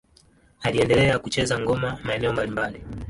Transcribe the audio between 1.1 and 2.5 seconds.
kucheza ngoma maeneo